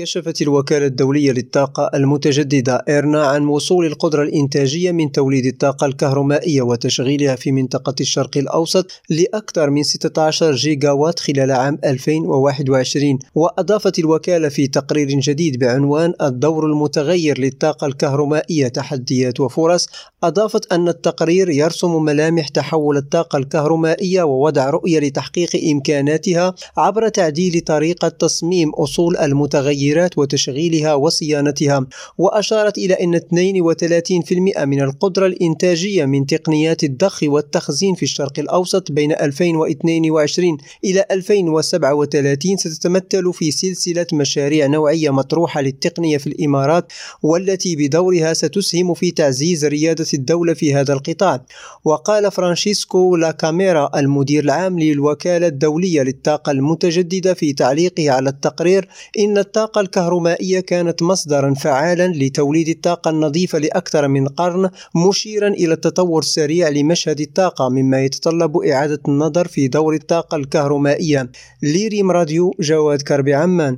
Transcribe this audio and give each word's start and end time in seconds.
كشفت 0.00 0.42
الوكالة 0.42 0.86
الدولية 0.86 1.32
للطاقة 1.32 1.90
المتجددة 1.94 2.84
إيرنا 2.88 3.26
عن 3.26 3.46
وصول 3.46 3.86
القدرة 3.86 4.22
الإنتاجية 4.22 4.92
من 4.92 5.12
توليد 5.12 5.46
الطاقة 5.46 5.86
الكهرومائية 5.86 6.62
وتشغيلها 6.62 7.36
في 7.36 7.52
منطقة 7.52 7.94
الشرق 8.00 8.36
الأوسط 8.36 8.90
لأكثر 9.10 9.70
من 9.70 9.82
16 9.82 10.52
جيجا 10.54 10.90
وات 10.90 11.20
خلال 11.20 11.50
عام 11.50 11.78
2021 11.84 13.18
وأضافت 13.34 13.98
الوكالة 13.98 14.48
في 14.48 14.66
تقرير 14.66 15.08
جديد 15.08 15.58
بعنوان 15.58 16.14
الدور 16.22 16.66
المتغير 16.66 17.38
للطاقة 17.38 17.86
الكهرومائية 17.86 18.68
تحديات 18.68 19.40
وفرص. 19.40 19.88
أضافت 20.22 20.72
أن 20.72 20.88
التقرير 20.88 21.50
يرسم 21.50 22.02
ملامح 22.02 22.48
تحول 22.48 22.96
الطاقة 22.96 23.36
الكهرومائية 23.36 24.22
ووضع 24.22 24.70
رؤية 24.70 24.98
لتحقيق 25.00 25.50
إمكاناتها 25.72 26.54
عبر 26.76 27.08
تعديل 27.08 27.60
طريقة 27.60 28.08
تصميم 28.08 28.70
أصول 28.70 29.16
المتغيرات 29.90 30.18
وتشغيلها 30.18 30.94
وصيانتها 30.94 31.86
وأشارت 32.18 32.78
إلى 32.78 32.94
أن 32.94 33.16
32% 33.16 34.64
من 34.64 34.82
القدرة 34.82 35.26
الإنتاجية 35.26 36.04
من 36.04 36.26
تقنيات 36.26 36.84
الضخ 36.84 37.20
والتخزين 37.22 37.94
في 37.94 38.02
الشرق 38.02 38.38
الأوسط 38.38 38.92
بين 38.92 39.12
2022 39.12 40.58
إلى 40.84 41.04
2037 41.10 42.56
ستتمثل 42.56 43.32
في 43.32 43.50
سلسلة 43.50 44.06
مشاريع 44.12 44.66
نوعية 44.66 45.10
مطروحة 45.10 45.60
للتقنية 45.60 46.18
في 46.18 46.26
الإمارات 46.26 46.92
والتي 47.22 47.76
بدورها 47.76 48.32
ستسهم 48.32 48.94
في 48.94 49.10
تعزيز 49.10 49.64
ريادة 49.64 50.06
الدولة 50.14 50.54
في 50.54 50.74
هذا 50.74 50.92
القطاع. 50.92 51.44
وقال 51.84 52.30
فرانشيسكو 52.30 53.16
لا 53.16 53.30
كاميرا 53.30 53.90
المدير 53.98 54.44
العام 54.44 54.78
للوكالة 54.78 55.46
الدولية 55.46 56.02
للطاقة 56.02 56.52
المتجددة 56.52 57.34
في 57.34 57.52
تعليقه 57.52 58.10
على 58.10 58.30
التقرير 58.30 58.88
إن 59.18 59.38
الطاقة 59.38 59.79
الكهرومائية 59.80 60.60
كانت 60.60 61.02
مصدرا 61.02 61.54
فعالا 61.54 62.08
لتوليد 62.08 62.68
الطاقة 62.68 63.10
النظيفة 63.10 63.58
لأكثر 63.58 64.08
من 64.08 64.28
قرن 64.28 64.70
مشيرا 65.08 65.48
إلى 65.48 65.72
التطور 65.72 66.22
السريع 66.22 66.68
لمشهد 66.68 67.20
الطاقة 67.20 67.68
مما 67.68 68.04
يتطلب 68.04 68.56
إعادة 68.56 69.00
النظر 69.08 69.48
في 69.48 69.68
دور 69.68 69.94
الطاقة 69.94 70.36
الكهرومائية. 70.36 71.30
ليريم 71.62 72.10
راديو 72.10 72.54
جواد 72.60 73.02
كربي 73.02 73.34
عمان. 73.34 73.76